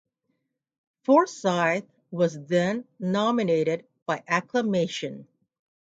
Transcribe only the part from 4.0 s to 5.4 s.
by acclamation.